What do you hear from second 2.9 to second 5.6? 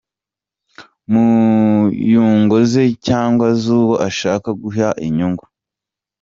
cyangwa z’uwo ashaka guha inyungu